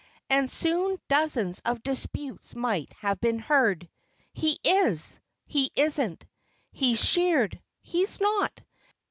[0.31, 3.87] And soon dozens of disputes might have been heard:
[4.33, 6.25] "He is!" "He isn't!"
[6.71, 8.63] "He's sheared!" "He's not!"